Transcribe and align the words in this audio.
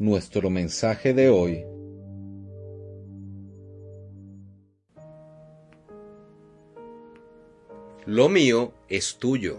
Nuestro 0.00 0.48
mensaje 0.48 1.12
de 1.12 1.28
hoy 1.28 1.66
Lo 8.06 8.30
mío 8.30 8.72
es 8.88 9.18
tuyo. 9.18 9.58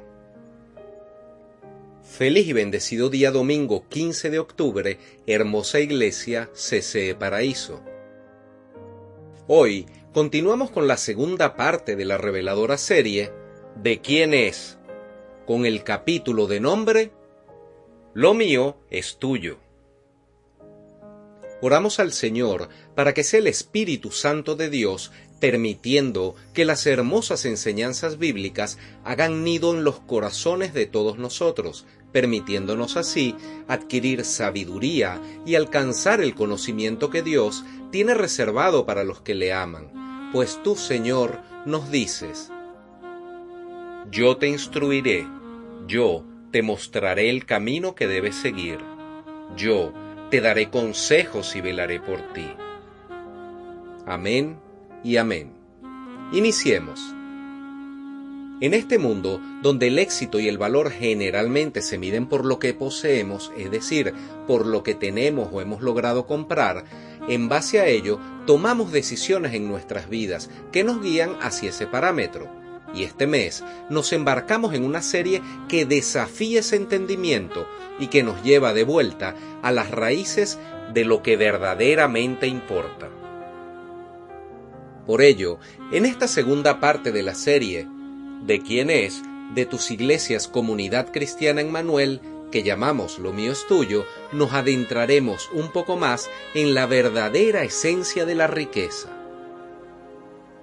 Feliz 2.01 2.47
y 2.47 2.53
bendecido 2.53 3.11
día 3.11 3.29
domingo 3.29 3.87
15 3.87 4.31
de 4.31 4.39
octubre, 4.39 4.97
hermosa 5.27 5.79
iglesia 5.79 6.49
CCE 6.53 7.13
Paraíso. 7.13 7.79
Hoy 9.45 9.85
continuamos 10.11 10.71
con 10.71 10.87
la 10.87 10.97
segunda 10.97 11.55
parte 11.55 11.95
de 11.95 12.05
la 12.05 12.17
reveladora 12.17 12.79
serie 12.79 13.31
¿De 13.75 14.01
quién 14.01 14.33
es? 14.33 14.79
con 15.45 15.67
el 15.67 15.83
capítulo 15.83 16.47
de 16.47 16.59
nombre 16.59 17.11
Lo 18.15 18.33
mío 18.33 18.77
es 18.89 19.17
tuyo. 19.17 19.59
Oramos 21.61 21.99
al 21.99 22.11
Señor 22.11 22.69
para 22.95 23.13
que 23.13 23.23
sea 23.23 23.39
el 23.39 23.47
Espíritu 23.47 24.11
Santo 24.11 24.55
de 24.55 24.69
Dios 24.69 25.11
permitiendo 25.41 26.35
que 26.53 26.65
las 26.65 26.85
hermosas 26.85 27.45
enseñanzas 27.45 28.19
bíblicas 28.19 28.77
hagan 29.03 29.43
nido 29.43 29.75
en 29.75 29.83
los 29.83 29.99
corazones 29.99 30.73
de 30.73 30.85
todos 30.85 31.17
nosotros, 31.17 31.85
permitiéndonos 32.11 32.95
así 32.95 33.35
adquirir 33.67 34.23
sabiduría 34.23 35.19
y 35.45 35.55
alcanzar 35.55 36.21
el 36.21 36.35
conocimiento 36.35 37.09
que 37.09 37.23
Dios 37.23 37.65
tiene 37.91 38.13
reservado 38.13 38.85
para 38.85 39.03
los 39.03 39.21
que 39.21 39.33
le 39.33 39.51
aman. 39.51 40.29
Pues 40.31 40.61
tú, 40.63 40.75
Señor, 40.75 41.41
nos 41.65 41.89
dices, 41.89 42.51
Yo 44.11 44.37
te 44.37 44.47
instruiré, 44.47 45.27
yo 45.87 46.23
te 46.51 46.61
mostraré 46.61 47.31
el 47.31 47.45
camino 47.45 47.95
que 47.95 48.07
debes 48.07 48.35
seguir, 48.35 48.77
yo 49.57 49.91
te 50.31 50.39
daré 50.39 50.69
consejos 50.69 51.57
y 51.57 51.61
velaré 51.61 51.99
por 51.99 52.21
ti. 52.31 52.47
Amén 54.05 54.57
y 55.03 55.17
amén. 55.17 55.51
Iniciemos. 56.31 57.13
En 58.61 58.73
este 58.73 58.97
mundo, 58.97 59.41
donde 59.61 59.87
el 59.87 59.99
éxito 59.99 60.39
y 60.39 60.47
el 60.47 60.57
valor 60.57 60.89
generalmente 60.89 61.81
se 61.81 61.97
miden 61.97 62.27
por 62.27 62.45
lo 62.45 62.59
que 62.59 62.73
poseemos, 62.73 63.51
es 63.57 63.69
decir, 63.71 64.13
por 64.47 64.65
lo 64.65 64.83
que 64.83 64.95
tenemos 64.95 65.49
o 65.51 65.59
hemos 65.59 65.81
logrado 65.81 66.25
comprar, 66.27 66.85
en 67.27 67.49
base 67.49 67.81
a 67.81 67.87
ello 67.87 68.17
tomamos 68.47 68.93
decisiones 68.93 69.53
en 69.53 69.67
nuestras 69.67 70.07
vidas 70.07 70.49
que 70.71 70.85
nos 70.85 71.01
guían 71.01 71.35
hacia 71.41 71.71
ese 71.71 71.87
parámetro. 71.87 72.60
Y 72.93 73.03
este 73.03 73.27
mes 73.27 73.63
nos 73.89 74.11
embarcamos 74.13 74.73
en 74.73 74.83
una 74.83 75.01
serie 75.01 75.41
que 75.69 75.85
desafía 75.85 76.59
ese 76.59 76.75
entendimiento 76.75 77.67
y 77.99 78.07
que 78.07 78.23
nos 78.23 78.43
lleva 78.43 78.73
de 78.73 78.83
vuelta 78.83 79.35
a 79.61 79.71
las 79.71 79.91
raíces 79.91 80.59
de 80.93 81.05
lo 81.05 81.23
que 81.23 81.37
verdaderamente 81.37 82.47
importa. 82.47 83.09
Por 85.05 85.21
ello, 85.21 85.59
en 85.91 86.05
esta 86.05 86.27
segunda 86.27 86.79
parte 86.79 87.11
de 87.11 87.23
la 87.23 87.35
serie, 87.35 87.87
¿de 88.45 88.59
quién 88.61 88.89
es? 88.89 89.23
de 89.53 89.65
tus 89.65 89.91
iglesias 89.91 90.47
Comunidad 90.47 91.11
Cristiana 91.11 91.61
en 91.61 91.71
Manuel, 91.71 92.21
que 92.51 92.63
llamamos 92.63 93.19
Lo 93.19 93.33
mío 93.33 93.51
es 93.51 93.65
tuyo, 93.67 94.05
nos 94.31 94.53
adentraremos 94.53 95.49
un 95.53 95.71
poco 95.71 95.97
más 95.97 96.29
en 96.53 96.73
la 96.73 96.85
verdadera 96.85 97.63
esencia 97.63 98.25
de 98.25 98.35
la 98.35 98.47
riqueza. 98.47 99.09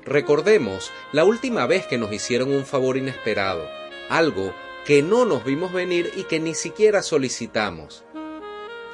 Recordemos 0.08 0.90
la 1.12 1.24
última 1.24 1.66
vez 1.66 1.86
que 1.86 1.98
nos 1.98 2.12
hicieron 2.12 2.50
un 2.50 2.64
favor 2.64 2.96
inesperado, 2.96 3.68
algo 4.08 4.54
que 4.84 5.02
no 5.02 5.24
nos 5.24 5.44
vimos 5.44 5.72
venir 5.72 6.12
y 6.16 6.24
que 6.24 6.40
ni 6.40 6.54
siquiera 6.54 7.02
solicitamos. 7.02 8.04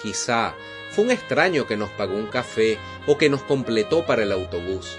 Quizá 0.02 0.54
fue 0.90 1.04
un 1.04 1.10
extraño 1.10 1.66
que 1.66 1.76
nos 1.76 1.90
pagó 1.90 2.14
un 2.14 2.26
café 2.26 2.78
o 3.06 3.16
que 3.16 3.30
nos 3.30 3.42
completó 3.42 4.04
para 4.04 4.24
el 4.24 4.32
autobús 4.32 4.98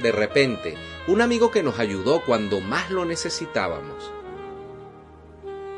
de 0.00 0.12
repente, 0.12 0.74
un 1.06 1.20
amigo 1.20 1.50
que 1.50 1.62
nos 1.62 1.78
ayudó 1.78 2.22
cuando 2.24 2.60
más 2.60 2.90
lo 2.90 3.04
necesitábamos. 3.04 4.12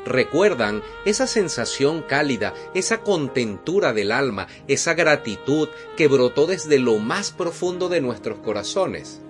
¿Recuerdan 0.05 0.83
esa 1.05 1.27
sensación 1.27 2.01
cálida, 2.01 2.53
esa 2.73 3.01
contentura 3.01 3.93
del 3.93 4.11
alma, 4.11 4.47
esa 4.67 4.93
gratitud 4.93 5.69
que 5.95 6.07
brotó 6.07 6.45
desde 6.45 6.77
lo 6.77 6.99
más 6.99 7.31
profundo 7.31 7.87
de 7.87 8.01
nuestros 8.01 8.39
corazones? 8.39 9.21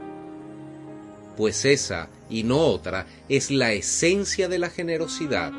Pues 1.35 1.66
esa, 1.66 2.09
y 2.29 2.44
no 2.44 2.59
otra, 2.59 3.07
es 3.29 3.49
la 3.49 3.73
esencia 3.73 4.47
de 4.47 4.59
la 4.59 4.69
generosidad. 4.69 5.51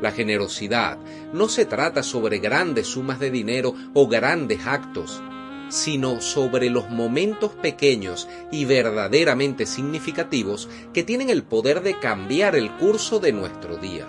La 0.00 0.12
generosidad 0.12 0.98
no 1.32 1.48
se 1.48 1.66
trata 1.66 2.02
sobre 2.02 2.38
grandes 2.38 2.86
sumas 2.88 3.20
de 3.20 3.30
dinero 3.30 3.74
o 3.94 4.08
grandes 4.08 4.66
actos, 4.66 5.22
sino 5.68 6.20
sobre 6.20 6.68
los 6.68 6.90
momentos 6.90 7.52
pequeños 7.52 8.28
y 8.50 8.64
verdaderamente 8.64 9.66
significativos 9.66 10.68
que 10.92 11.04
tienen 11.04 11.30
el 11.30 11.44
poder 11.44 11.82
de 11.82 11.98
cambiar 11.98 12.56
el 12.56 12.70
curso 12.72 13.20
de 13.20 13.32
nuestro 13.32 13.76
día. 13.76 14.06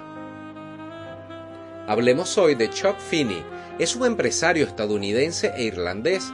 Hablemos 1.88 2.38
hoy 2.38 2.56
de 2.56 2.69
Chuck 2.69 2.97
Finney. 3.00 3.44
Es 3.78 3.96
un 3.96 4.06
empresario 4.06 4.66
estadounidense 4.66 5.52
e 5.56 5.63
irlandés. 5.63 6.31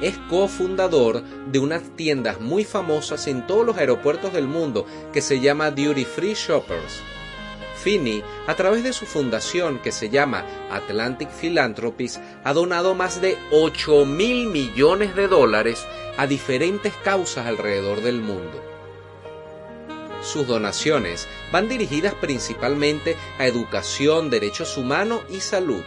Es 0.00 0.16
cofundador 0.28 1.22
de 1.22 1.58
unas 1.58 1.82
tiendas 1.96 2.40
muy 2.40 2.64
famosas 2.64 3.26
en 3.26 3.46
todos 3.46 3.66
los 3.66 3.76
aeropuertos 3.76 4.32
del 4.32 4.46
mundo 4.46 4.86
que 5.12 5.20
se 5.20 5.40
llama 5.40 5.70
Duty 5.70 6.04
Free 6.04 6.34
Shoppers 6.34 7.02
Finney, 7.80 8.22
a 8.46 8.54
través 8.54 8.84
de 8.84 8.92
su 8.92 9.06
fundación 9.06 9.78
que 9.78 9.90
se 9.90 10.10
llama 10.10 10.44
Atlantic 10.70 11.30
Philanthropies, 11.30 12.20
ha 12.44 12.52
donado 12.52 12.94
más 12.94 13.20
de 13.20 13.38
8 13.52 14.04
mil 14.04 14.48
millones 14.48 15.16
de 15.16 15.28
dólares 15.28 15.86
a 16.16 16.26
diferentes 16.26 16.92
causas 17.02 17.46
alrededor 17.46 18.02
del 18.02 18.20
mundo. 18.20 18.62
Sus 20.22 20.46
donaciones 20.46 21.26
van 21.50 21.68
dirigidas 21.68 22.14
principalmente 22.14 23.16
a 23.38 23.46
educación, 23.46 24.28
derechos 24.28 24.76
humanos 24.76 25.22
y 25.30 25.40
salud. 25.40 25.82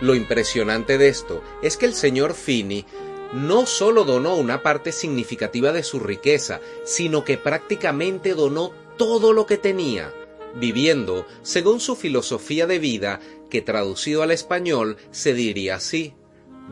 Lo 0.00 0.14
impresionante 0.14 0.98
de 0.98 1.08
esto 1.08 1.42
es 1.62 1.76
que 1.76 1.86
el 1.86 1.94
señor 1.94 2.34
Finney 2.34 2.84
no 3.32 3.66
solo 3.66 4.04
donó 4.04 4.36
una 4.36 4.62
parte 4.62 4.92
significativa 4.92 5.72
de 5.72 5.82
su 5.82 6.00
riqueza, 6.00 6.60
sino 6.84 7.24
que 7.24 7.38
prácticamente 7.38 8.34
donó 8.34 8.72
todo 8.96 9.32
lo 9.32 9.46
que 9.46 9.56
tenía, 9.56 10.12
viviendo 10.54 11.26
según 11.42 11.80
su 11.80 11.96
filosofía 11.96 12.66
de 12.66 12.78
vida, 12.78 13.20
que 13.50 13.62
traducido 13.62 14.22
al 14.22 14.30
español 14.30 14.96
se 15.10 15.32
diría 15.34 15.76
así, 15.76 16.14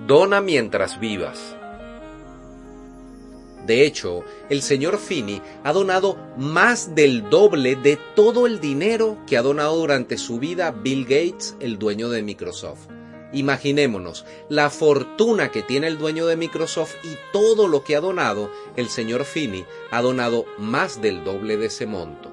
dona 0.06 0.40
mientras 0.40 1.00
vivas. 1.00 1.56
De 3.66 3.86
hecho, 3.86 4.24
el 4.50 4.60
señor 4.60 4.98
Finney 4.98 5.40
ha 5.62 5.72
donado 5.72 6.18
más 6.36 6.94
del 6.94 7.30
doble 7.30 7.76
de 7.76 7.98
todo 8.14 8.46
el 8.46 8.60
dinero 8.60 9.16
que 9.26 9.38
ha 9.38 9.42
donado 9.42 9.76
durante 9.76 10.18
su 10.18 10.38
vida 10.38 10.70
Bill 10.70 11.04
Gates, 11.04 11.56
el 11.60 11.78
dueño 11.78 12.10
de 12.10 12.22
Microsoft. 12.22 12.93
Imaginémonos 13.34 14.24
la 14.48 14.70
fortuna 14.70 15.50
que 15.50 15.62
tiene 15.62 15.88
el 15.88 15.98
dueño 15.98 16.26
de 16.26 16.36
Microsoft 16.36 16.94
y 17.02 17.16
todo 17.32 17.66
lo 17.66 17.82
que 17.82 17.96
ha 17.96 18.00
donado, 18.00 18.50
el 18.76 18.88
señor 18.88 19.24
Finney 19.24 19.66
ha 19.90 20.00
donado 20.02 20.46
más 20.56 21.02
del 21.02 21.24
doble 21.24 21.56
de 21.56 21.66
ese 21.66 21.84
monto. 21.84 22.32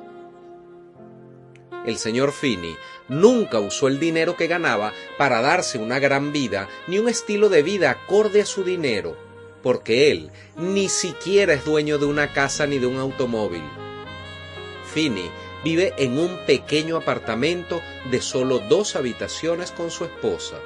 El 1.87 1.97
señor 1.97 2.31
Finney 2.31 2.75
nunca 3.09 3.59
usó 3.59 3.87
el 3.87 3.99
dinero 3.99 4.37
que 4.37 4.45
ganaba 4.45 4.93
para 5.17 5.41
darse 5.41 5.79
una 5.79 5.97
gran 5.97 6.31
vida 6.31 6.69
ni 6.85 6.99
un 6.99 7.09
estilo 7.09 7.49
de 7.49 7.63
vida 7.63 7.89
acorde 7.89 8.41
a 8.41 8.45
su 8.45 8.63
dinero, 8.63 9.17
porque 9.63 10.11
él 10.11 10.29
ni 10.55 10.87
siquiera 10.87 11.53
es 11.53 11.65
dueño 11.65 11.97
de 11.97 12.05
una 12.05 12.31
casa 12.31 12.67
ni 12.67 12.77
de 12.77 12.85
un 12.85 12.97
automóvil. 12.97 13.63
Finney 14.93 15.31
vive 15.63 15.95
en 15.97 16.19
un 16.19 16.45
pequeño 16.45 16.97
apartamento 16.97 17.81
de 18.11 18.21
solo 18.21 18.59
dos 18.59 18.95
habitaciones 18.95 19.71
con 19.71 19.89
su 19.89 20.05
esposa 20.05 20.59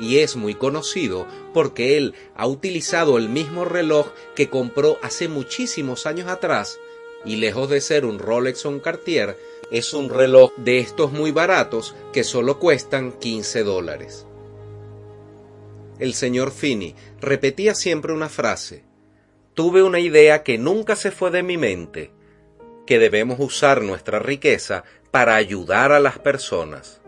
y 0.00 0.18
es 0.18 0.34
muy 0.34 0.54
conocido 0.54 1.26
porque 1.52 1.96
él 1.98 2.14
ha 2.34 2.46
utilizado 2.46 3.18
el 3.18 3.28
mismo 3.28 3.64
reloj 3.64 4.08
que 4.34 4.48
compró 4.48 4.98
hace 5.02 5.28
muchísimos 5.28 6.06
años 6.06 6.28
atrás 6.28 6.80
y 7.24 7.36
lejos 7.36 7.68
de 7.68 7.80
ser 7.80 8.06
un 8.06 8.18
Rolex 8.18 8.64
o 8.64 8.70
un 8.70 8.80
Cartier, 8.80 9.36
es 9.70 9.92
un 9.92 10.08
reloj 10.08 10.52
de 10.56 10.78
estos 10.78 11.12
muy 11.12 11.32
baratos 11.32 11.94
que 12.12 12.24
solo 12.24 12.58
cuestan 12.58 13.12
15 13.12 13.62
dólares. 13.62 14.26
El 15.98 16.14
señor 16.14 16.50
Finney 16.50 16.94
repetía 17.20 17.74
siempre 17.74 18.14
una 18.14 18.30
frase. 18.30 18.84
Tuve 19.54 19.82
una 19.82 20.00
idea 20.00 20.42
que 20.42 20.56
nunca 20.56 20.96
se 20.96 21.10
fue 21.10 21.30
de 21.30 21.42
mi 21.42 21.58
mente, 21.58 22.10
que 22.86 22.98
debemos 22.98 23.38
usar 23.38 23.82
nuestra 23.82 24.18
riqueza 24.18 24.84
para 25.10 25.34
ayudar 25.34 25.92
a 25.92 26.00
las 26.00 26.18
personas. 26.18 26.99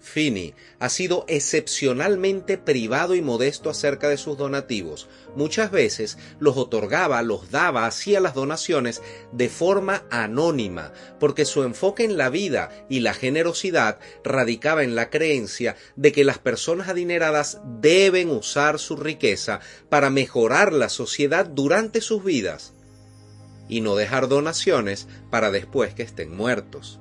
Finney 0.00 0.54
ha 0.78 0.88
sido 0.88 1.24
excepcionalmente 1.28 2.58
privado 2.58 3.14
y 3.14 3.22
modesto 3.22 3.70
acerca 3.70 4.08
de 4.08 4.16
sus 4.16 4.38
donativos. 4.38 5.08
Muchas 5.36 5.70
veces 5.70 6.18
los 6.38 6.56
otorgaba, 6.56 7.22
los 7.22 7.50
daba, 7.50 7.86
hacía 7.86 8.20
las 8.20 8.34
donaciones 8.34 9.02
de 9.32 9.48
forma 9.48 10.04
anónima, 10.10 10.92
porque 11.20 11.44
su 11.44 11.62
enfoque 11.62 12.04
en 12.04 12.16
la 12.16 12.30
vida 12.30 12.70
y 12.88 13.00
la 13.00 13.14
generosidad 13.14 13.98
radicaba 14.24 14.82
en 14.82 14.94
la 14.94 15.10
creencia 15.10 15.76
de 15.96 16.12
que 16.12 16.24
las 16.24 16.38
personas 16.38 16.88
adineradas 16.88 17.60
deben 17.80 18.30
usar 18.30 18.78
su 18.78 18.96
riqueza 18.96 19.60
para 19.88 20.10
mejorar 20.10 20.72
la 20.72 20.88
sociedad 20.88 21.46
durante 21.46 22.00
sus 22.00 22.24
vidas 22.24 22.72
y 23.68 23.82
no 23.82 23.94
dejar 23.94 24.28
donaciones 24.28 25.06
para 25.30 25.50
después 25.50 25.94
que 25.94 26.02
estén 26.02 26.34
muertos. 26.34 27.00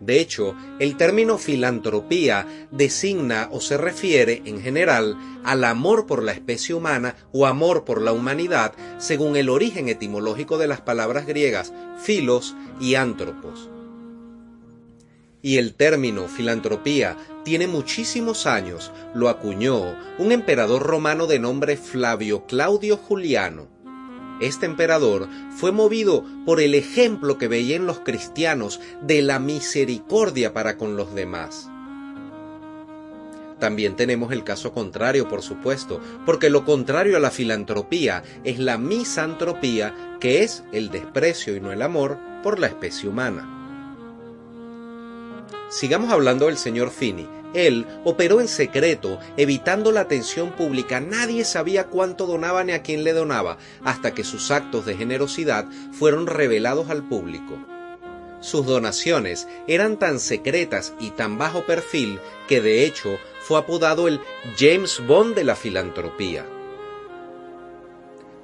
De 0.00 0.18
hecho, 0.18 0.54
el 0.78 0.96
término 0.96 1.36
filantropía 1.36 2.46
designa 2.70 3.48
o 3.52 3.60
se 3.60 3.76
refiere 3.76 4.42
en 4.46 4.62
general 4.62 5.16
al 5.44 5.62
amor 5.62 6.06
por 6.06 6.22
la 6.22 6.32
especie 6.32 6.74
humana 6.74 7.16
o 7.32 7.46
amor 7.46 7.84
por 7.84 8.00
la 8.00 8.12
humanidad, 8.12 8.72
según 8.98 9.36
el 9.36 9.50
origen 9.50 9.90
etimológico 9.90 10.56
de 10.56 10.68
las 10.68 10.80
palabras 10.80 11.26
griegas 11.26 11.74
filos 12.02 12.56
y 12.80 12.94
antropos. 12.94 13.68
Y 15.42 15.58
el 15.58 15.74
término 15.74 16.28
filantropía 16.28 17.16
tiene 17.44 17.66
muchísimos 17.66 18.46
años, 18.46 18.92
lo 19.14 19.28
acuñó 19.28 19.94
un 20.18 20.32
emperador 20.32 20.82
romano 20.82 21.26
de 21.26 21.38
nombre 21.38 21.76
Flavio 21.76 22.46
Claudio 22.46 22.96
Juliano 22.96 23.79
este 24.40 24.66
emperador 24.66 25.28
fue 25.56 25.72
movido 25.72 26.24
por 26.44 26.60
el 26.60 26.74
ejemplo 26.74 27.38
que 27.38 27.48
veía 27.48 27.76
en 27.76 27.86
los 27.86 28.00
cristianos 28.00 28.80
de 29.02 29.22
la 29.22 29.38
misericordia 29.38 30.52
para 30.52 30.76
con 30.76 30.96
los 30.96 31.14
demás. 31.14 31.70
También 33.58 33.94
tenemos 33.94 34.32
el 34.32 34.42
caso 34.42 34.72
contrario, 34.72 35.28
por 35.28 35.42
supuesto, 35.42 36.00
porque 36.24 36.48
lo 36.48 36.64
contrario 36.64 37.18
a 37.18 37.20
la 37.20 37.30
filantropía 37.30 38.22
es 38.42 38.58
la 38.58 38.78
misantropía, 38.78 40.16
que 40.18 40.42
es 40.42 40.64
el 40.72 40.90
desprecio 40.90 41.54
y 41.54 41.60
no 41.60 41.70
el 41.70 41.82
amor 41.82 42.18
por 42.42 42.58
la 42.58 42.68
especie 42.68 43.08
humana. 43.08 43.59
Sigamos 45.70 46.12
hablando 46.12 46.46
del 46.46 46.58
señor 46.58 46.90
Finney, 46.90 47.28
él 47.54 47.86
operó 48.04 48.40
en 48.40 48.48
secreto, 48.48 49.18
evitando 49.36 49.90
la 49.92 50.00
atención 50.00 50.52
pública. 50.52 51.00
Nadie 51.00 51.44
sabía 51.44 51.86
cuánto 51.86 52.26
donaba 52.26 52.62
ni 52.64 52.72
a 52.72 52.82
quién 52.82 53.02
le 53.02 53.12
donaba, 53.12 53.58
hasta 53.84 54.14
que 54.14 54.24
sus 54.24 54.50
actos 54.50 54.86
de 54.86 54.96
generosidad 54.96 55.66
fueron 55.92 56.26
revelados 56.26 56.90
al 56.90 57.06
público. 57.08 57.58
Sus 58.40 58.66
donaciones 58.66 59.48
eran 59.66 59.98
tan 59.98 60.18
secretas 60.18 60.94
y 60.98 61.10
tan 61.10 61.38
bajo 61.38 61.66
perfil 61.66 62.20
que 62.48 62.60
de 62.60 62.84
hecho 62.84 63.18
fue 63.40 63.58
apodado 63.58 64.08
el 64.08 64.20
James 64.58 65.02
Bond 65.06 65.34
de 65.34 65.44
la 65.44 65.56
filantropía. 65.56 66.46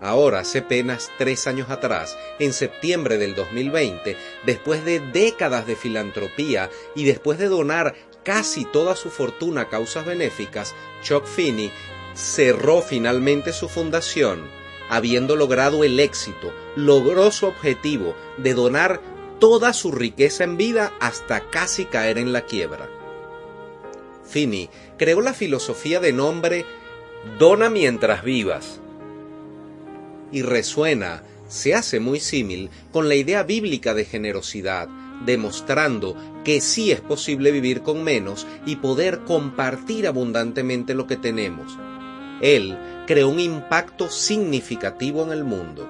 Ahora, 0.01 0.41
hace 0.41 0.59
apenas 0.59 1.11
tres 1.17 1.47
años 1.47 1.71
atrás, 1.71 2.19
en 2.39 2.53
septiembre 2.53 3.17
del 3.17 3.35
2020, 3.35 4.17
después 4.45 4.85
de 4.85 5.01
décadas 5.01 5.67
de 5.67 5.75
filantropía 5.75 6.71
y 6.95 7.05
después 7.05 7.39
de 7.39 7.49
donar 7.49 7.95
casi 8.23 8.67
toda 8.67 8.95
su 8.95 9.09
fortuna 9.11 9.63
a 9.63 9.69
causas 9.69 10.05
benéficas, 10.05 10.75
Chuck 11.03 11.25
Finney 11.25 11.71
cerró 12.15 12.83
finalmente 12.83 13.55
su 13.55 13.69
fundación, 13.69 14.51
habiendo 14.91 15.35
logrado 15.35 15.83
el 15.83 15.99
éxito, 15.99 16.53
logró 16.77 17.31
su 17.31 17.47
objetivo 17.47 18.15
de 18.37 18.53
donar 18.53 19.01
toda 19.39 19.73
su 19.73 19.93
riqueza 19.93 20.45
en 20.45 20.59
vida 20.59 20.93
hasta 21.01 21.49
casi 21.49 21.87
caer 21.87 22.19
en 22.19 22.35
la 22.35 22.43
quiebra. 22.43 22.89
Finney 24.29 24.69
creó 24.99 25.23
la 25.23 25.33
filosofía 25.33 26.01
de 26.01 26.13
nombre 26.13 26.67
Dona 27.39 27.71
mientras 27.71 28.23
vivas 28.23 28.81
y 30.33 30.43
resuena, 30.43 31.23
se 31.49 31.75
hace 31.75 32.01
muy 32.01 32.21
símil 32.21 32.71
con 32.93 33.09
la 33.09 33.15
idea 33.15 33.43
bíblica 33.43 33.95
de 33.95 34.05
generosidad, 34.05 34.89
demostrando 35.25 36.17
que 36.45 36.61
sí 36.61 36.91
es 36.91 37.01
posible 37.01 37.51
vivir 37.51 37.83
con 37.83 38.03
menos 38.03 38.47
y 38.67 38.77
poder 38.77 39.21
compartir 39.21 40.07
abundantemente 40.07 40.95
lo 40.95 41.07
que 41.07 41.17
tenemos. 41.17 41.77
Él 42.43 42.77
creó 43.07 43.29
un 43.29 43.41
impacto 43.41 44.11
significativo 44.11 45.25
en 45.25 45.33
el 45.33 45.45
mundo. 45.45 45.89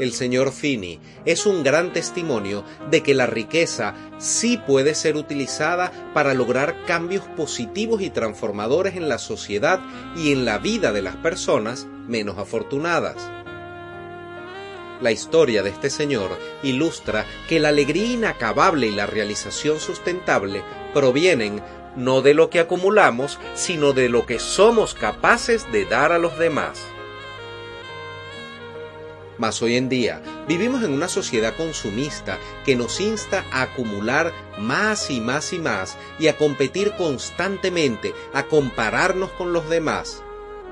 El 0.00 0.12
señor 0.12 0.50
Finney 0.50 0.98
es 1.24 1.46
un 1.46 1.62
gran 1.62 1.92
testimonio 1.92 2.64
de 2.90 3.04
que 3.04 3.14
la 3.14 3.26
riqueza 3.26 3.94
sí 4.18 4.58
puede 4.66 4.96
ser 4.96 5.14
utilizada 5.14 6.10
para 6.12 6.34
lograr 6.34 6.84
cambios 6.84 7.22
positivos 7.36 8.02
y 8.02 8.10
transformadores 8.10 8.96
en 8.96 9.08
la 9.08 9.18
sociedad 9.18 9.80
y 10.16 10.32
en 10.32 10.44
la 10.44 10.58
vida 10.58 10.90
de 10.90 11.02
las 11.02 11.14
personas 11.16 11.86
menos 12.06 12.38
afortunadas. 12.38 13.16
La 15.00 15.10
historia 15.10 15.62
de 15.62 15.70
este 15.70 15.90
señor 15.90 16.30
ilustra 16.62 17.26
que 17.48 17.58
la 17.58 17.68
alegría 17.70 18.12
inacabable 18.12 18.86
y 18.86 18.92
la 18.92 19.06
realización 19.06 19.80
sustentable 19.80 20.62
provienen 20.94 21.62
no 21.96 22.22
de 22.22 22.34
lo 22.34 22.48
que 22.48 22.60
acumulamos, 22.60 23.38
sino 23.54 23.92
de 23.92 24.08
lo 24.08 24.24
que 24.24 24.38
somos 24.38 24.94
capaces 24.94 25.70
de 25.72 25.84
dar 25.84 26.12
a 26.12 26.18
los 26.18 26.38
demás. 26.38 26.80
Mas 29.36 29.60
hoy 29.62 29.76
en 29.76 29.88
día 29.88 30.22
vivimos 30.46 30.84
en 30.84 30.92
una 30.92 31.08
sociedad 31.08 31.56
consumista 31.56 32.38
que 32.64 32.76
nos 32.76 33.00
insta 33.00 33.44
a 33.50 33.62
acumular 33.62 34.32
más 34.58 35.10
y 35.10 35.20
más 35.20 35.52
y 35.52 35.58
más 35.58 35.96
y 36.20 36.28
a 36.28 36.36
competir 36.36 36.92
constantemente, 36.92 38.14
a 38.32 38.44
compararnos 38.44 39.32
con 39.32 39.52
los 39.52 39.68
demás 39.68 40.22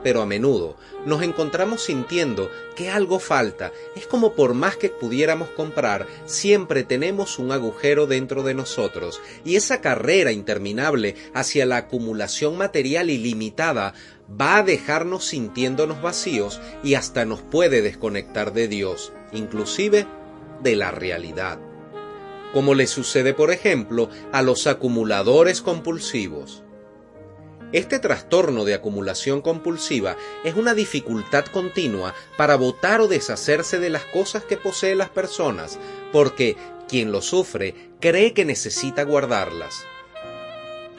pero 0.02 0.22
a 0.22 0.26
menudo 0.26 0.76
nos 1.04 1.22
encontramos 1.22 1.82
sintiendo 1.82 2.50
que 2.76 2.90
algo 2.90 3.18
falta. 3.18 3.72
Es 3.96 4.06
como 4.06 4.34
por 4.34 4.54
más 4.54 4.76
que 4.76 4.88
pudiéramos 4.88 5.48
comprar, 5.50 6.06
siempre 6.26 6.84
tenemos 6.84 7.38
un 7.38 7.52
agujero 7.52 8.06
dentro 8.06 8.42
de 8.42 8.54
nosotros, 8.54 9.20
y 9.44 9.56
esa 9.56 9.80
carrera 9.80 10.32
interminable 10.32 11.16
hacia 11.34 11.66
la 11.66 11.78
acumulación 11.78 12.56
material 12.56 13.10
ilimitada 13.10 13.94
va 14.40 14.58
a 14.58 14.62
dejarnos 14.62 15.26
sintiéndonos 15.26 16.00
vacíos 16.00 16.60
y 16.82 16.94
hasta 16.94 17.24
nos 17.24 17.42
puede 17.42 17.82
desconectar 17.82 18.52
de 18.52 18.68
Dios, 18.68 19.12
inclusive 19.32 20.06
de 20.62 20.76
la 20.76 20.90
realidad. 20.90 21.58
Como 22.52 22.74
le 22.74 22.86
sucede, 22.86 23.34
por 23.34 23.50
ejemplo, 23.50 24.10
a 24.30 24.42
los 24.42 24.66
acumuladores 24.66 25.62
compulsivos. 25.62 26.61
Este 27.72 27.98
trastorno 27.98 28.66
de 28.66 28.74
acumulación 28.74 29.40
compulsiva 29.40 30.16
es 30.44 30.56
una 30.56 30.74
dificultad 30.74 31.46
continua 31.46 32.14
para 32.36 32.56
votar 32.56 33.00
o 33.00 33.08
deshacerse 33.08 33.78
de 33.78 33.88
las 33.88 34.04
cosas 34.04 34.44
que 34.44 34.58
poseen 34.58 34.98
las 34.98 35.08
personas, 35.08 35.78
porque 36.12 36.56
quien 36.86 37.12
lo 37.12 37.22
sufre 37.22 37.74
cree 37.98 38.34
que 38.34 38.44
necesita 38.44 39.04
guardarlas. 39.04 39.86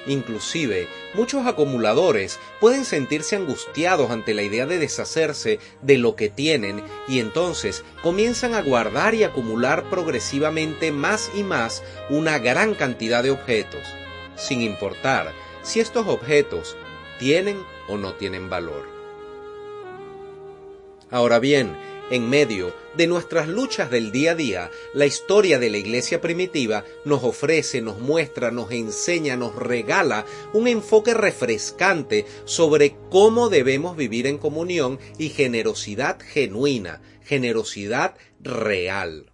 Inclusive, 0.07 0.87
muchos 1.13 1.45
acumuladores 1.45 2.39
pueden 2.59 2.85
sentirse 2.85 3.35
angustiados 3.35 4.09
ante 4.09 4.33
la 4.33 4.41
idea 4.41 4.65
de 4.65 4.79
deshacerse 4.79 5.59
de 5.83 5.97
lo 5.99 6.15
que 6.15 6.29
tienen 6.29 6.83
y 7.07 7.19
entonces 7.19 7.85
comienzan 8.01 8.55
a 8.55 8.63
guardar 8.63 9.13
y 9.13 9.23
acumular 9.23 9.89
progresivamente 9.91 10.91
más 10.91 11.29
y 11.35 11.43
más 11.43 11.83
una 12.09 12.39
gran 12.39 12.73
cantidad 12.73 13.21
de 13.21 13.29
objetos, 13.29 13.83
sin 14.35 14.61
importar 14.61 15.42
si 15.63 15.79
estos 15.79 16.07
objetos 16.07 16.77
tienen 17.19 17.57
o 17.87 17.97
no 17.97 18.13
tienen 18.13 18.49
valor. 18.49 18.87
Ahora 21.09 21.39
bien, 21.39 21.75
en 22.09 22.29
medio 22.29 22.73
de 22.95 23.07
nuestras 23.07 23.47
luchas 23.47 23.89
del 23.89 24.11
día 24.11 24.31
a 24.31 24.35
día, 24.35 24.71
la 24.93 25.05
historia 25.05 25.57
de 25.57 25.69
la 25.69 25.77
iglesia 25.77 26.21
primitiva 26.21 26.83
nos 27.05 27.23
ofrece, 27.23 27.81
nos 27.81 27.99
muestra, 27.99 28.51
nos 28.51 28.71
enseña, 28.71 29.35
nos 29.35 29.55
regala 29.55 30.25
un 30.53 30.67
enfoque 30.67 31.13
refrescante 31.13 32.25
sobre 32.45 32.95
cómo 33.09 33.49
debemos 33.49 33.95
vivir 33.95 34.27
en 34.27 34.37
comunión 34.37 34.99
y 35.17 35.29
generosidad 35.29 36.19
genuina, 36.19 37.01
generosidad 37.23 38.15
real. 38.41 39.32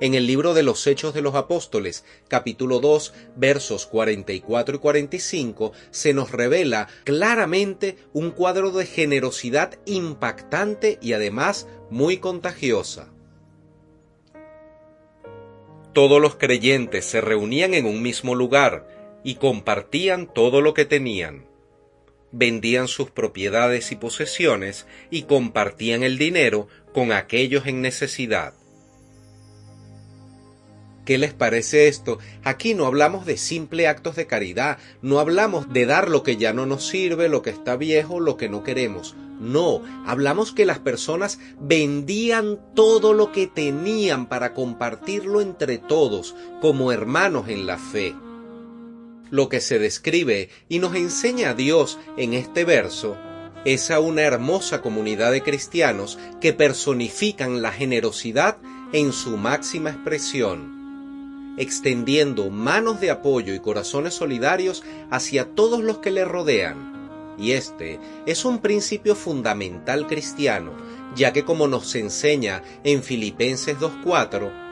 En 0.00 0.14
el 0.14 0.28
libro 0.28 0.54
de 0.54 0.62
los 0.62 0.86
Hechos 0.86 1.12
de 1.12 1.22
los 1.22 1.34
Apóstoles, 1.34 2.04
capítulo 2.28 2.78
2, 2.78 3.14
versos 3.34 3.86
44 3.86 4.76
y 4.76 4.78
45, 4.78 5.72
se 5.90 6.14
nos 6.14 6.30
revela 6.30 6.86
claramente 7.02 7.96
un 8.12 8.30
cuadro 8.30 8.70
de 8.70 8.86
generosidad 8.86 9.76
impactante 9.86 11.00
y 11.02 11.14
además 11.14 11.66
muy 11.90 12.18
contagiosa. 12.18 13.08
Todos 15.94 16.22
los 16.22 16.36
creyentes 16.36 17.04
se 17.04 17.20
reunían 17.20 17.74
en 17.74 17.84
un 17.84 18.00
mismo 18.00 18.36
lugar 18.36 18.86
y 19.24 19.34
compartían 19.34 20.32
todo 20.32 20.60
lo 20.60 20.74
que 20.74 20.84
tenían. 20.84 21.48
Vendían 22.30 22.86
sus 22.86 23.10
propiedades 23.10 23.90
y 23.90 23.96
posesiones 23.96 24.86
y 25.10 25.22
compartían 25.22 26.04
el 26.04 26.18
dinero 26.18 26.68
con 26.94 27.10
aquellos 27.10 27.66
en 27.66 27.82
necesidad. 27.82 28.54
¿Qué 31.08 31.16
les 31.16 31.32
parece 31.32 31.88
esto? 31.88 32.18
Aquí 32.44 32.74
no 32.74 32.84
hablamos 32.84 33.24
de 33.24 33.38
simple 33.38 33.88
actos 33.88 34.14
de 34.14 34.26
caridad, 34.26 34.76
no 35.00 35.20
hablamos 35.20 35.72
de 35.72 35.86
dar 35.86 36.10
lo 36.10 36.22
que 36.22 36.36
ya 36.36 36.52
no 36.52 36.66
nos 36.66 36.86
sirve, 36.86 37.30
lo 37.30 37.40
que 37.40 37.48
está 37.48 37.76
viejo, 37.76 38.20
lo 38.20 38.36
que 38.36 38.50
no 38.50 38.62
queremos. 38.62 39.16
No, 39.40 39.80
hablamos 40.04 40.52
que 40.52 40.66
las 40.66 40.80
personas 40.80 41.38
vendían 41.58 42.60
todo 42.74 43.14
lo 43.14 43.32
que 43.32 43.46
tenían 43.46 44.28
para 44.28 44.52
compartirlo 44.52 45.40
entre 45.40 45.78
todos, 45.78 46.36
como 46.60 46.92
hermanos 46.92 47.48
en 47.48 47.66
la 47.66 47.78
fe. 47.78 48.14
Lo 49.30 49.48
que 49.48 49.62
se 49.62 49.78
describe 49.78 50.50
y 50.68 50.78
nos 50.78 50.94
enseña 50.94 51.52
a 51.52 51.54
Dios 51.54 51.98
en 52.18 52.34
este 52.34 52.66
verso 52.66 53.16
es 53.64 53.90
a 53.90 53.98
una 53.98 54.24
hermosa 54.24 54.82
comunidad 54.82 55.32
de 55.32 55.42
cristianos 55.42 56.18
que 56.42 56.52
personifican 56.52 57.62
la 57.62 57.72
generosidad 57.72 58.58
en 58.92 59.14
su 59.14 59.38
máxima 59.38 59.88
expresión 59.88 60.77
extendiendo 61.58 62.50
manos 62.50 63.00
de 63.00 63.10
apoyo 63.10 63.52
y 63.52 63.60
corazones 63.60 64.14
solidarios 64.14 64.84
hacia 65.10 65.44
todos 65.44 65.82
los 65.82 65.98
que 65.98 66.10
le 66.10 66.24
rodean. 66.24 66.96
Y 67.38 67.52
este 67.52 68.00
es 68.26 68.44
un 68.44 68.58
principio 68.58 69.14
fundamental 69.14 70.06
cristiano, 70.06 70.72
ya 71.14 71.32
que 71.32 71.44
como 71.44 71.68
nos 71.68 71.94
enseña 71.94 72.62
en 72.84 73.02
Filipenses 73.02 73.78
2.4, 73.78 74.66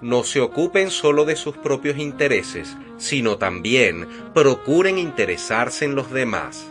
no 0.00 0.24
se 0.24 0.40
ocupen 0.40 0.90
solo 0.90 1.24
de 1.24 1.36
sus 1.36 1.56
propios 1.56 1.98
intereses, 1.98 2.76
sino 2.98 3.36
también 3.36 4.06
procuren 4.32 4.98
interesarse 4.98 5.84
en 5.84 5.94
los 5.94 6.10
demás. 6.10 6.66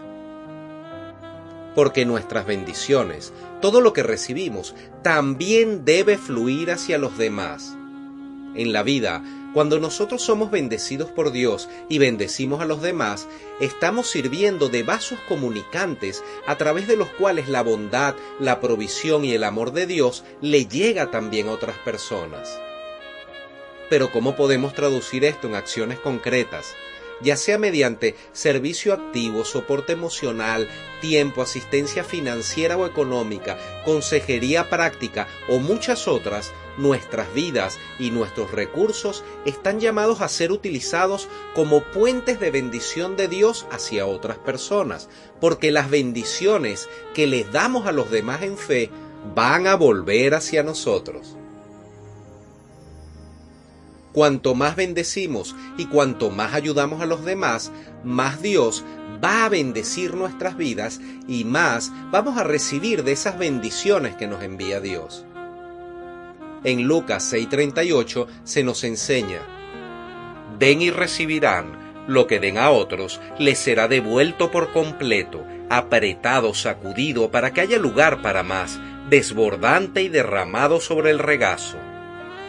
Porque 1.75 2.05
nuestras 2.05 2.45
bendiciones, 2.45 3.33
todo 3.61 3.81
lo 3.81 3.93
que 3.93 4.03
recibimos, 4.03 4.75
también 5.03 5.85
debe 5.85 6.17
fluir 6.17 6.71
hacia 6.71 6.97
los 6.97 7.17
demás 7.17 7.76
en 8.57 8.73
la 8.73 8.83
vida, 8.83 9.23
cuando 9.53 9.79
nosotros 9.79 10.21
somos 10.21 10.51
bendecidos 10.51 11.09
por 11.09 11.31
Dios 11.31 11.69
y 11.89 11.97
bendecimos 11.97 12.61
a 12.61 12.65
los 12.65 12.81
demás, 12.81 13.27
estamos 13.59 14.09
sirviendo 14.09 14.69
de 14.69 14.83
vasos 14.83 15.19
comunicantes 15.27 16.23
a 16.45 16.57
través 16.57 16.87
de 16.87 16.97
los 16.97 17.09
cuales 17.09 17.47
la 17.47 17.63
bondad, 17.63 18.15
la 18.39 18.59
provisión 18.59 19.25
y 19.25 19.33
el 19.33 19.43
amor 19.43 19.71
de 19.71 19.87
Dios 19.87 20.23
le 20.41 20.65
llega 20.65 21.09
también 21.09 21.47
a 21.47 21.53
otras 21.53 21.77
personas. 21.79 22.59
Pero 23.89 24.11
¿cómo 24.11 24.35
podemos 24.35 24.73
traducir 24.73 25.23
esto 25.23 25.47
en 25.47 25.55
acciones 25.55 25.97
concretas? 25.99 26.75
Ya 27.21 27.37
sea 27.37 27.57
mediante 27.57 28.15
servicio 28.33 28.93
activo, 28.93 29.45
soporte 29.45 29.93
emocional, 29.93 30.67
tiempo, 31.01 31.41
asistencia 31.41 32.03
financiera 32.03 32.77
o 32.77 32.85
económica, 32.85 33.57
consejería 33.85 34.69
práctica 34.69 35.27
o 35.49 35.59
muchas 35.59 36.07
otras, 36.07 36.51
nuestras 36.77 37.33
vidas 37.33 37.79
y 37.99 38.11
nuestros 38.11 38.51
recursos 38.51 39.23
están 39.45 39.79
llamados 39.79 40.21
a 40.21 40.29
ser 40.29 40.51
utilizados 40.51 41.27
como 41.55 41.83
puentes 41.83 42.39
de 42.39 42.51
bendición 42.51 43.15
de 43.15 43.27
Dios 43.27 43.65
hacia 43.71 44.05
otras 44.05 44.37
personas, 44.37 45.09
porque 45.39 45.71
las 45.71 45.89
bendiciones 45.89 46.87
que 47.13 47.27
les 47.27 47.51
damos 47.51 47.87
a 47.87 47.91
los 47.91 48.11
demás 48.11 48.43
en 48.43 48.57
fe 48.57 48.89
van 49.33 49.67
a 49.67 49.75
volver 49.75 50.35
hacia 50.35 50.63
nosotros 50.63 51.36
cuanto 54.17 54.55
más 54.55 54.75
bendecimos 54.75 55.55
y 55.77 55.85
cuanto 55.85 56.31
más 56.31 56.55
ayudamos 56.55 57.03
a 57.03 57.05
los 57.05 57.23
demás, 57.23 57.71
más 58.03 58.41
Dios 58.41 58.83
va 59.23 59.45
a 59.45 59.49
bendecir 59.49 60.15
nuestras 60.15 60.57
vidas 60.57 60.99
y 61.27 61.43
más 61.43 61.91
vamos 62.09 62.35
a 62.39 62.43
recibir 62.43 63.03
de 63.03 63.11
esas 63.11 63.37
bendiciones 63.37 64.15
que 64.15 64.25
nos 64.25 64.41
envía 64.41 64.79
Dios. 64.79 65.23
En 66.63 66.87
Lucas 66.87 67.31
6:38 67.31 68.25
se 68.43 68.63
nos 68.63 68.83
enseña, 68.83 69.41
den 70.57 70.81
y 70.81 70.89
recibirán, 70.89 72.05
lo 72.07 72.25
que 72.25 72.39
den 72.39 72.57
a 72.57 72.71
otros 72.71 73.21
les 73.37 73.59
será 73.59 73.87
devuelto 73.87 74.49
por 74.49 74.73
completo, 74.73 75.45
apretado, 75.69 76.55
sacudido, 76.55 77.29
para 77.29 77.53
que 77.53 77.61
haya 77.61 77.77
lugar 77.77 78.23
para 78.23 78.41
más, 78.41 78.79
desbordante 79.11 80.01
y 80.01 80.09
derramado 80.09 80.81
sobre 80.81 81.11
el 81.11 81.19
regazo. 81.19 81.77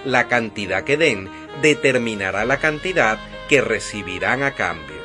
La 0.08 0.26
cantidad 0.26 0.84
que 0.84 0.96
den 0.96 1.28
determinará 1.60 2.46
la 2.46 2.56
cantidad 2.56 3.18
que 3.46 3.60
recibirán 3.60 4.42
a 4.42 4.54
cambio. 4.54 4.96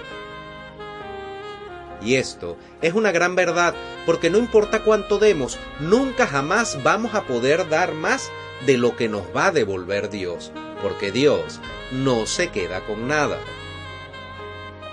Y 2.01 2.15
esto 2.15 2.55
es 2.81 2.93
una 2.93 3.11
gran 3.11 3.35
verdad 3.35 3.75
porque 4.05 4.29
no 4.29 4.37
importa 4.37 4.81
cuánto 4.81 5.19
demos, 5.19 5.59
nunca 5.81 6.25
jamás 6.25 6.81
vamos 6.83 7.15
a 7.15 7.23
poder 7.23 7.67
dar 7.67 7.93
más 7.93 8.31
de 8.65 8.77
lo 8.77 8.95
que 8.95 9.09
nos 9.09 9.23
va 9.35 9.47
a 9.47 9.51
devolver 9.51 10.09
Dios, 10.09 10.53
porque 10.81 11.11
Dios 11.11 11.59
no 11.91 12.25
se 12.25 12.47
queda 12.47 12.79
con 12.85 13.05
nada. 13.05 13.39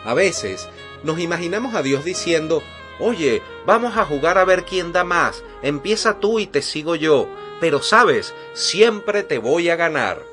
A 0.04 0.12
veces 0.14 0.68
nos 1.04 1.20
imaginamos 1.20 1.76
a 1.76 1.84
Dios 1.84 2.04
diciendo, 2.04 2.64
oye, 2.98 3.42
vamos 3.64 3.96
a 3.96 4.04
jugar 4.04 4.38
a 4.38 4.44
ver 4.44 4.64
quién 4.64 4.90
da 4.90 5.04
más, 5.04 5.44
empieza 5.62 6.18
tú 6.18 6.40
y 6.40 6.48
te 6.48 6.62
sigo 6.62 6.96
yo, 6.96 7.28
pero 7.60 7.82
sabes, 7.82 8.34
siempre 8.54 9.22
te 9.22 9.38
voy 9.38 9.68
a 9.68 9.76
ganar 9.76 10.30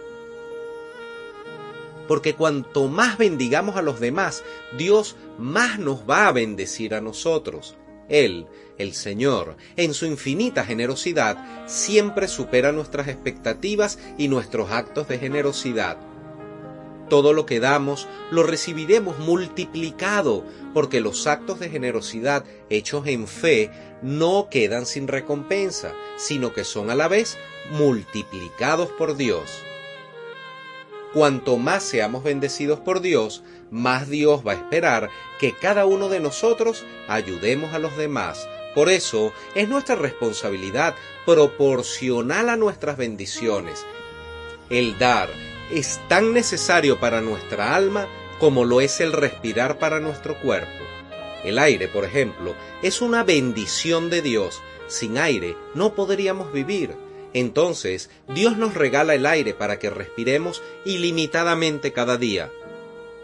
porque 2.07 2.33
cuanto 2.33 2.87
más 2.87 3.17
bendigamos 3.17 3.75
a 3.75 3.81
los 3.81 3.99
demás, 3.99 4.43
Dios 4.77 5.15
más 5.37 5.77
nos 5.77 6.09
va 6.09 6.27
a 6.27 6.31
bendecir 6.31 6.95
a 6.95 7.01
nosotros. 7.01 7.75
Él, 8.09 8.47
el 8.77 8.93
Señor, 8.93 9.57
en 9.75 9.93
su 9.93 10.05
infinita 10.05 10.63
generosidad, 10.63 11.67
siempre 11.67 12.27
supera 12.27 12.71
nuestras 12.71 13.09
expectativas 13.09 13.99
y 14.17 14.29
nuestros 14.29 14.71
actos 14.71 15.07
de 15.09 15.19
generosidad. 15.19 15.97
Todo 17.09 17.31
lo 17.33 17.45
que 17.45 17.59
damos 17.59 18.07
lo 18.31 18.43
recibiremos 18.43 19.17
multiplicado, 19.19 20.43
porque 20.73 20.99
los 20.99 21.25
actos 21.27 21.59
de 21.59 21.69
generosidad 21.69 22.43
hechos 22.69 23.07
en 23.07 23.27
fe 23.27 23.71
no 24.01 24.47
quedan 24.51 24.85
sin 24.85 25.07
recompensa, 25.07 25.93
sino 26.17 26.53
que 26.53 26.63
son 26.63 26.89
a 26.89 26.95
la 26.95 27.07
vez 27.07 27.37
multiplicados 27.71 28.89
por 28.89 29.15
Dios. 29.15 29.63
Cuanto 31.13 31.57
más 31.57 31.83
seamos 31.83 32.23
bendecidos 32.23 32.79
por 32.79 33.01
Dios, 33.01 33.41
más 33.71 34.09
Dios 34.09 34.45
va 34.45 34.51
a 34.51 34.55
esperar 34.55 35.09
que 35.39 35.53
cada 35.53 35.85
uno 35.85 36.09
de 36.09 36.19
nosotros 36.19 36.85
ayudemos 37.07 37.73
a 37.73 37.79
los 37.79 37.95
demás. 37.97 38.47
Por 38.75 38.89
eso 38.89 39.31
es 39.55 39.69
nuestra 39.69 39.95
responsabilidad 39.95 40.95
proporcional 41.25 42.49
a 42.49 42.57
nuestras 42.57 42.97
bendiciones. 42.97 43.85
El 44.69 44.99
dar 44.99 45.29
es 45.71 45.99
tan 46.07 46.33
necesario 46.33 46.99
para 46.99 47.21
nuestra 47.21 47.75
alma 47.75 48.07
como 48.39 48.65
lo 48.65 48.81
es 48.81 49.01
el 49.01 49.13
respirar 49.13 49.79
para 49.79 49.99
nuestro 49.99 50.39
cuerpo. 50.39 50.85
El 51.43 51.59
aire, 51.59 51.87
por 51.87 52.05
ejemplo, 52.05 52.55
es 52.81 53.01
una 53.01 53.23
bendición 53.23 54.09
de 54.09 54.21
Dios. 54.21 54.61
Sin 54.87 55.17
aire 55.17 55.55
no 55.73 55.93
podríamos 55.93 56.51
vivir. 56.53 56.95
Entonces, 57.33 58.09
Dios 58.33 58.57
nos 58.57 58.73
regala 58.73 59.15
el 59.15 59.25
aire 59.25 59.53
para 59.53 59.79
que 59.79 59.89
respiremos 59.89 60.63
ilimitadamente 60.85 61.91
cada 61.91 62.17
día. 62.17 62.51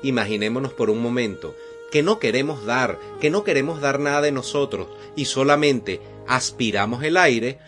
Imaginémonos 0.02 0.74
por 0.74 0.90
un 0.90 1.02
momento 1.02 1.56
que 1.92 2.04
no 2.04 2.20
queremos 2.20 2.66
dar, 2.66 3.00
que 3.22 3.30
no 3.30 3.44
queremos 3.44 3.80
dar 3.80 4.00
nada 4.00 4.22
de 4.22 4.32
nosotros 4.32 4.88
y 5.16 5.26
solamente 5.26 6.02
aspiramos 6.28 7.04
el 7.04 7.18
aire 7.18 7.60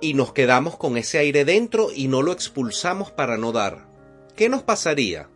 y 0.00 0.14
nos 0.14 0.32
quedamos 0.32 0.76
con 0.76 0.96
ese 0.96 1.18
aire 1.18 1.44
dentro 1.44 1.88
y 1.94 2.08
no 2.08 2.22
lo 2.22 2.32
expulsamos 2.32 3.10
para 3.10 3.36
no 3.36 3.52
dar. 3.52 3.88
¿Qué 4.36 4.48
nos 4.48 4.62
pasaría? 4.62 5.28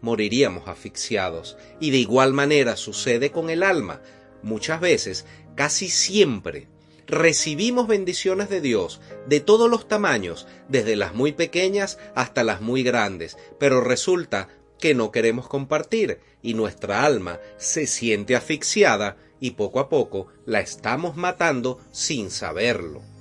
Moriríamos 0.00 0.68
asfixiados. 0.68 1.56
Y 1.80 1.90
de 1.90 1.98
igual 1.98 2.32
manera 2.32 2.76
sucede 2.76 3.30
con 3.30 3.50
el 3.50 3.62
alma. 3.62 4.02
Muchas 4.42 4.80
veces, 4.80 5.24
casi 5.54 5.88
siempre, 5.88 6.68
recibimos 7.06 7.86
bendiciones 7.86 8.48
de 8.48 8.60
Dios 8.60 9.00
de 9.26 9.40
todos 9.40 9.70
los 9.70 9.88
tamaños, 9.88 10.46
desde 10.68 10.96
las 10.96 11.14
muy 11.14 11.32
pequeñas 11.32 11.98
hasta 12.14 12.44
las 12.44 12.60
muy 12.60 12.82
grandes, 12.82 13.38
pero 13.58 13.80
resulta 13.80 14.48
que 14.78 14.94
no 14.94 15.10
queremos 15.10 15.48
compartir 15.48 16.20
y 16.42 16.54
nuestra 16.54 17.04
alma 17.04 17.40
se 17.56 17.86
siente 17.86 18.36
asfixiada 18.36 19.16
y 19.40 19.52
poco 19.52 19.80
a 19.80 19.88
poco 19.88 20.28
la 20.44 20.60
estamos 20.60 21.16
matando 21.16 21.80
sin 21.90 22.30
saberlo. 22.30 23.15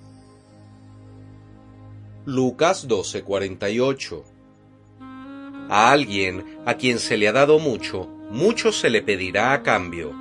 Lucas 2.25 2.87
12:48 2.87 4.23
A 5.69 5.91
alguien 5.91 6.57
a 6.65 6.73
quien 6.73 6.97
se 6.97 7.17
le 7.17 7.27
ha 7.27 7.31
dado 7.31 7.59
mucho, 7.59 8.07
mucho 8.31 8.71
se 8.71 8.89
le 8.89 9.03
pedirá 9.03 9.53
a 9.53 9.61
cambio, 9.61 10.11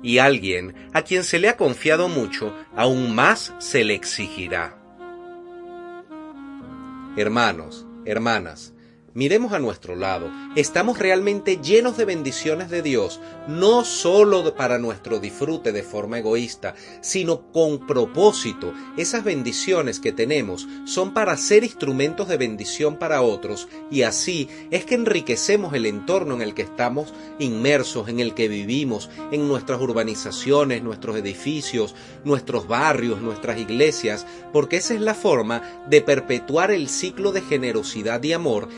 y 0.00 0.18
a 0.18 0.26
alguien 0.26 0.76
a 0.92 1.02
quien 1.02 1.24
se 1.24 1.40
le 1.40 1.48
ha 1.48 1.56
confiado 1.56 2.08
mucho, 2.08 2.54
aún 2.76 3.12
más 3.12 3.52
se 3.58 3.82
le 3.82 3.94
exigirá. 3.94 4.78
Hermanos, 7.16 7.84
hermanas, 8.04 8.72
Miremos 9.18 9.52
a 9.52 9.58
nuestro 9.58 9.96
lado. 9.96 10.30
Estamos 10.54 11.00
realmente 11.00 11.56
llenos 11.56 11.96
de 11.96 12.04
bendiciones 12.04 12.70
de 12.70 12.82
Dios, 12.82 13.18
no 13.48 13.84
solo 13.84 14.54
para 14.54 14.78
nuestro 14.78 15.18
disfrute 15.18 15.72
de 15.72 15.82
forma 15.82 16.20
egoísta, 16.20 16.76
sino 17.00 17.50
con 17.50 17.84
propósito. 17.84 18.72
Esas 18.96 19.24
bendiciones 19.24 19.98
que 19.98 20.12
tenemos 20.12 20.68
son 20.84 21.14
para 21.14 21.36
ser 21.36 21.64
instrumentos 21.64 22.28
de 22.28 22.36
bendición 22.36 22.96
para 22.96 23.20
otros 23.20 23.66
y 23.90 24.02
así 24.02 24.48
es 24.70 24.84
que 24.84 24.94
enriquecemos 24.94 25.74
el 25.74 25.86
entorno 25.86 26.36
en 26.36 26.42
el 26.42 26.54
que 26.54 26.62
estamos 26.62 27.12
inmersos, 27.40 28.08
en 28.08 28.20
el 28.20 28.34
que 28.34 28.46
vivimos, 28.46 29.10
en 29.32 29.48
nuestras 29.48 29.80
urbanizaciones, 29.80 30.84
nuestros 30.84 31.16
edificios, 31.16 31.96
nuestros 32.22 32.68
barrios, 32.68 33.20
nuestras 33.20 33.58
iglesias, 33.58 34.24
porque 34.52 34.76
esa 34.76 34.94
es 34.94 35.00
la 35.00 35.14
forma 35.14 35.84
de 35.90 36.02
perpetuar 36.02 36.70
el 36.70 36.88
ciclo 36.88 37.32
de 37.32 37.40
generosidad 37.40 38.22
y 38.22 38.32
amor 38.32 38.68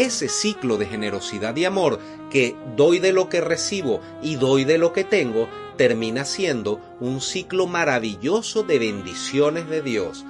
ese 0.00 0.28
ciclo 0.28 0.76
de 0.76 0.86
generosidad 0.86 1.56
y 1.56 1.64
amor 1.64 1.98
que 2.30 2.56
doy 2.76 2.98
de 2.98 3.12
lo 3.12 3.28
que 3.28 3.40
recibo 3.40 4.00
y 4.22 4.36
doy 4.36 4.64
de 4.64 4.78
lo 4.78 4.92
que 4.92 5.04
tengo 5.04 5.48
termina 5.76 6.24
siendo 6.24 6.80
un 7.00 7.20
ciclo 7.20 7.66
maravilloso 7.66 8.64
de 8.64 8.78
bendiciones 8.78 9.68
de 9.68 9.80
Dios, 9.80 10.26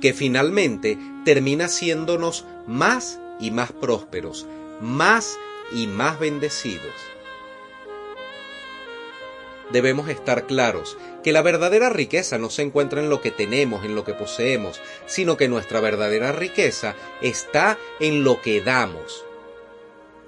que 0.00 0.14
finalmente 0.14 0.98
termina 1.24 1.66
haciéndonos 1.66 2.46
más 2.66 3.20
y 3.40 3.50
más 3.50 3.72
prósperos, 3.72 4.46
más 4.80 5.36
y 5.72 5.86
más 5.86 6.18
bendecidos. 6.18 7.13
Debemos 9.74 10.08
estar 10.08 10.46
claros 10.46 10.96
que 11.24 11.32
la 11.32 11.42
verdadera 11.42 11.90
riqueza 11.90 12.38
no 12.38 12.48
se 12.48 12.62
encuentra 12.62 13.00
en 13.00 13.10
lo 13.10 13.20
que 13.20 13.32
tenemos, 13.32 13.84
en 13.84 13.96
lo 13.96 14.04
que 14.04 14.14
poseemos, 14.14 14.80
sino 15.06 15.36
que 15.36 15.48
nuestra 15.48 15.80
verdadera 15.80 16.30
riqueza 16.30 16.94
está 17.20 17.76
en 17.98 18.22
lo 18.22 18.40
que 18.40 18.60
damos. 18.60 19.24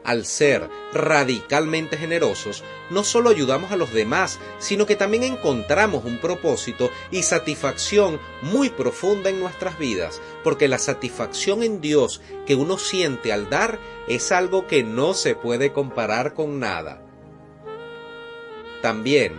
Al 0.03 0.27
ser 0.27 0.69
radicalmente 0.93 1.97
generosos, 1.97 2.65
no 2.91 3.05
solo 3.05 3.31
ayudamos 3.31 3.71
a 3.71 3.77
los 3.77 3.93
demás, 3.93 4.41
sino 4.59 4.85
que 4.85 4.97
también 4.97 5.23
encontramos 5.23 6.05
un 6.05 6.19
propósito 6.19 6.91
y 7.13 7.23
satisfacción 7.23 8.19
muy 8.43 8.71
profunda 8.71 9.31
en 9.31 9.39
nuestras 9.39 9.79
vidas, 9.79 10.21
porque 10.43 10.67
la 10.67 10.81
satisfacción 10.81 11.63
en 11.63 11.81
Dios 11.81 12.21
que 12.47 12.57
uno 12.57 12.79
siente 12.79 13.33
al 13.33 13.49
dar 13.49 13.79
es 14.09 14.33
algo 14.33 14.67
que 14.67 14.83
no 14.83 15.15
se 15.15 15.37
puede 15.37 15.73
comparar 15.73 16.35
con 16.35 16.59
nada. 16.59 17.06
También, 18.87 19.33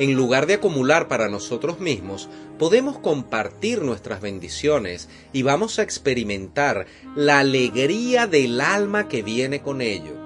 en 0.00 0.14
lugar 0.14 0.46
de 0.46 0.54
acumular 0.54 1.06
para 1.06 1.28
nosotros 1.28 1.78
mismos, 1.78 2.28
podemos 2.58 2.98
compartir 2.98 3.80
nuestras 3.82 4.20
bendiciones 4.20 5.08
y 5.32 5.42
vamos 5.42 5.78
a 5.78 5.82
experimentar 5.84 6.86
la 7.14 7.38
alegría 7.38 8.26
del 8.26 8.60
alma 8.60 9.06
que 9.06 9.22
viene 9.22 9.62
con 9.62 9.82
ello. 9.82 10.16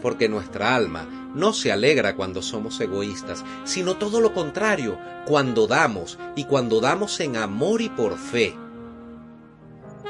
Porque 0.00 0.30
nuestra 0.30 0.74
alma 0.74 1.30
no 1.34 1.52
se 1.52 1.70
alegra 1.70 2.16
cuando 2.16 2.40
somos 2.40 2.80
egoístas, 2.80 3.44
sino 3.64 3.98
todo 3.98 4.22
lo 4.22 4.32
contrario, 4.32 4.98
cuando 5.26 5.66
damos 5.66 6.18
y 6.34 6.44
cuando 6.44 6.80
damos 6.80 7.20
en 7.20 7.36
amor 7.36 7.82
y 7.82 7.90
por 7.90 8.16
fe. 8.16 8.54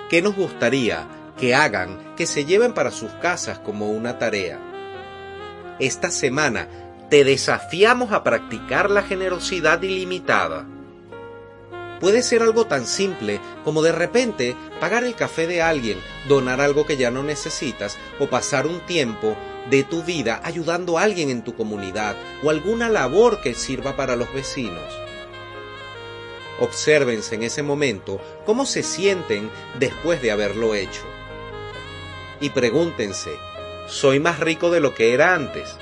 ¿Qué 0.09 0.23
nos 0.23 0.37
gustaría 0.37 1.33
que 1.37 1.56
hagan, 1.56 2.14
que 2.14 2.26
se 2.26 2.44
lleven 2.44 2.75
para 2.75 2.92
sus 2.92 3.11
casas 3.14 3.59
como 3.59 3.90
una 3.90 4.21
tarea? 4.21 4.61
Esta 5.80 6.12
semana 6.12 6.68
te 7.14 7.23
desafiamos 7.23 8.11
a 8.11 8.25
practicar 8.25 8.90
la 8.90 9.00
generosidad 9.00 9.80
ilimitada. 9.83 10.66
Puede 12.00 12.25
ser 12.25 12.42
algo 12.42 12.66
tan 12.66 12.88
simple 12.88 13.38
como 13.62 13.83
de 13.83 13.92
repente 13.92 14.56
pagar 14.80 15.04
el 15.04 15.14
café 15.14 15.47
de 15.47 15.62
alguien, 15.62 15.97
donar 16.28 16.61
algo 16.61 16.87
que 16.87 16.97
ya 16.97 17.12
no 17.12 17.23
necesitas 17.23 17.99
o 18.18 18.26
pasar 18.26 18.66
un 18.66 18.80
tiempo 18.80 19.37
de 19.71 19.85
tu 19.85 20.02
vida 20.02 20.40
ayudando 20.42 20.99
a 20.99 21.04
alguien 21.04 21.30
en 21.30 21.44
tu 21.44 21.54
comunidad 21.54 22.17
o 22.43 22.50
alguna 22.50 22.88
labor 22.88 23.41
que 23.41 23.54
sirva 23.54 23.95
para 23.95 24.17
los 24.17 24.34
vecinos. 24.34 24.93
Obsérvense 26.58 27.36
en 27.36 27.45
ese 27.45 27.62
momento 27.62 28.21
cómo 28.45 28.67
se 28.67 28.82
sienten 28.82 29.49
después 29.78 30.21
de 30.21 30.32
haberlo 30.32 30.75
hecho. 30.75 31.02
Y 32.41 32.50
pregúntense, 32.50 33.30
¿soy 33.86 34.19
más 34.19 34.41
rico 34.41 34.73
de 34.73 34.80
lo 34.80 34.97
que 34.97 35.15
era 35.15 35.36
antes? 35.36 35.76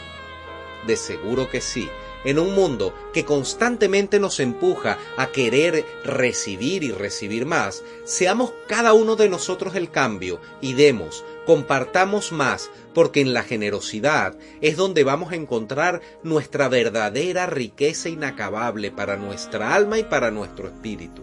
De 0.87 0.97
seguro 0.97 1.49
que 1.49 1.61
sí. 1.61 1.89
En 2.25 2.39
un 2.39 2.55
mundo 2.55 2.95
que 3.13 3.25
constantemente 3.25 4.21
nos 4.21 4.39
empuja 4.39 4.99
a 5.17 5.29
querer 5.29 5.85
recibir 6.05 6.85
y 6.85 6.93
recibir 6.93 7.47
más, 7.47 7.83
seamos 8.05 8.53
cada 8.69 8.93
uno 8.93 9.17
de 9.17 9.29
nosotros 9.29 9.75
el 9.75 9.91
cambio 9.91 10.41
y 10.61 10.75
demos, 10.75 11.25
compartamos 11.47 12.31
más, 12.31 12.71
porque 12.95 13.21
en 13.21 13.35
la 13.35 13.43
generosidad 13.43 14.37
es 14.61 14.77
donde 14.77 15.03
vamos 15.03 15.33
a 15.33 15.37
encontrar 15.37 16.01
nuestra 16.23 16.69
verdadera 16.69 17.47
riqueza 17.47 18.09
inacabable 18.09 18.93
para 18.93 19.17
nuestra 19.17 19.75
alma 19.75 19.99
y 19.99 20.05
para 20.05 20.31
nuestro 20.31 20.69
espíritu. 20.69 21.23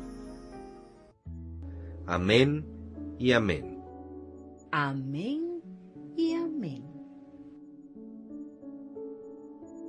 Amén 2.05 2.65
y 3.17 3.31
amén. 3.31 3.79
Amén 4.71 5.48